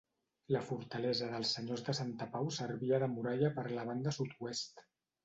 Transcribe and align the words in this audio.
La 0.53 0.59
fortalesa 0.67 1.27
dels 1.33 1.51
senyors 1.57 1.83
de 1.89 1.95
Santa 1.99 2.27
Pau 2.37 2.49
servia 2.57 3.01
de 3.05 3.11
muralla 3.13 3.53
per 3.59 3.67
la 3.75 3.85
banda 3.91 4.15
sud-oest. 4.19 4.83